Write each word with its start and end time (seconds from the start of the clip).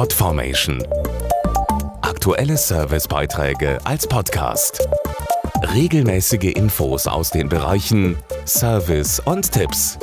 Podformation. 0.00 0.82
Aktuelle 2.00 2.56
Servicebeiträge 2.56 3.78
als 3.84 4.06
Podcast. 4.06 4.88
Regelmäßige 5.74 6.54
Infos 6.54 7.06
aus 7.06 7.28
den 7.28 7.50
Bereichen 7.50 8.16
Service 8.46 9.20
und 9.20 9.52
Tipps. 9.52 9.98